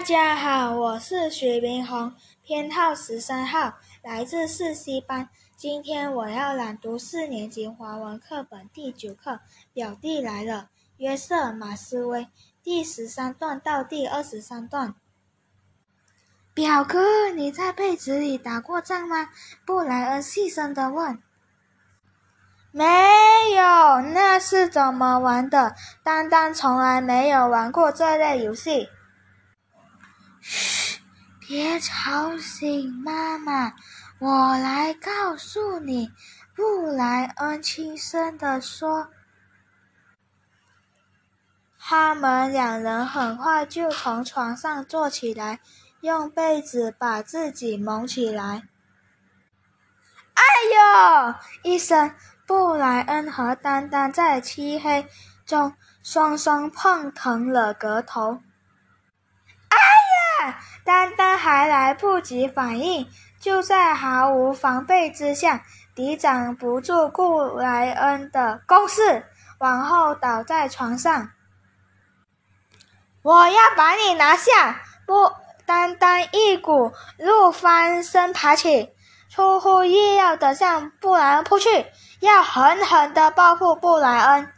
[0.00, 2.14] 大家好，我是徐明宏，
[2.46, 5.28] 编号十三号，来自四 C 班。
[5.58, 9.32] 今天我要朗读四年级华文课本第九课
[9.74, 10.54] 《表弟来了》，
[10.96, 12.28] 约瑟·马斯威，
[12.62, 14.94] 第十三段到第二十三段。
[16.54, 19.28] 表哥，你在被子里打过仗吗？
[19.66, 21.22] 布莱恩细声地问。
[22.72, 22.86] 没
[23.54, 25.74] 有，那是怎么玩的？
[26.02, 28.88] 丹丹从来没有玩过这类游戏。
[30.40, 31.00] 嘘，
[31.38, 33.72] 别吵醒妈妈，
[34.18, 36.12] 我来告诉你。
[36.54, 39.08] 布莱恩轻声地说。
[41.78, 45.60] 他们两人很快就从床上坐起来，
[46.02, 48.68] 用被子把自己蒙起来。
[50.34, 50.42] 哎
[50.74, 51.34] 呦！
[51.62, 52.14] 一声。
[52.46, 55.06] 布莱恩和丹丹在漆黑
[55.46, 58.42] 中双双碰疼了额头。
[60.40, 60.58] 哎呀！
[60.84, 63.06] 丹丹还来不及反应，
[63.38, 65.62] 就在毫无防备之下，
[65.94, 69.26] 抵挡不住布莱恩的攻势，
[69.58, 71.30] 往后倒在床上。
[73.22, 74.80] 我要把你拿下！
[75.06, 75.30] 布
[75.66, 78.94] 丹丹一股怒翻身爬起。
[79.28, 81.86] 出乎意料的向布莱恩扑去，
[82.18, 84.52] 要狠狠的报复布莱恩。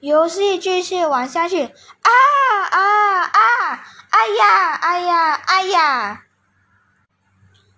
[0.00, 2.10] 游戏继续玩下去，啊
[2.70, 3.84] 啊啊！
[4.10, 6.22] 哎呀哎呀哎呀！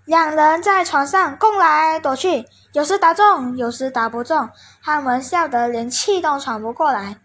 [0.05, 4.51] 两人在床上攻来躲去，有时打中，有时打不中，
[4.83, 7.19] 他们笑得连气都喘不过来。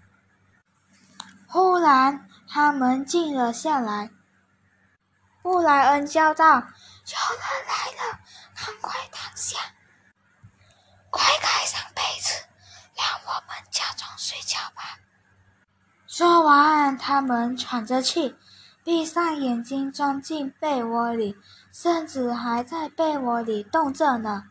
[1.48, 4.12] 忽然，他们静了下来。
[5.42, 6.66] 布莱恩叫道：“有人
[7.68, 8.20] 来了！”
[8.56, 9.60] 赶快躺下，
[11.10, 12.34] 快盖上被子，
[12.96, 15.00] 让我们假装睡觉吧。
[16.66, 18.34] 说完，他们喘着气，
[18.84, 21.38] 闭上眼睛，钻进被窝里，
[21.72, 24.46] 甚至还在被窝里动着呢。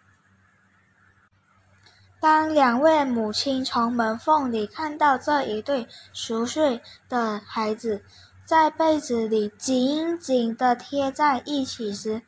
[2.21, 8.05] 当两位母亲从门缝里看到这一对熟睡的孩子
[8.45, 12.23] 在被子里紧紧地贴在一起时，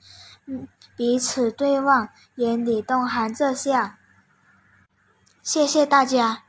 [0.97, 3.93] 彼此对望，眼里都含着笑。
[5.45, 6.46] 谢谢大家。